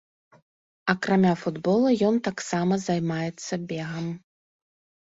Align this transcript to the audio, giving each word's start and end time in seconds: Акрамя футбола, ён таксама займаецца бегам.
Акрамя 0.93 1.33
футбола, 1.43 1.89
ён 2.09 2.15
таксама 2.29 2.73
займаецца 2.87 3.53
бегам. 3.75 4.05